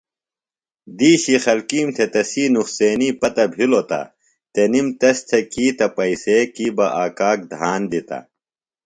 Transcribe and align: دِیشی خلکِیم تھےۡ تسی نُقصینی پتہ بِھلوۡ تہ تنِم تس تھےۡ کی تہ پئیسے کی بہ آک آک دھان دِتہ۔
دِیشی 0.97 1.35
خلکِیم 1.45 1.87
تھےۡ 1.95 2.09
تسی 2.13 2.43
نُقصینی 2.53 3.09
پتہ 3.19 3.43
بِھلوۡ 3.53 3.85
تہ 3.89 4.01
تنِم 4.53 4.87
تس 4.99 5.17
تھےۡ 5.27 5.45
کی 5.51 5.65
تہ 5.77 5.85
پئیسے 5.95 6.37
کی 6.55 6.67
بہ 6.75 6.87
آک 7.03 7.19
آک 7.29 7.39
دھان 7.51 7.81
دِتہ۔ 7.91 8.19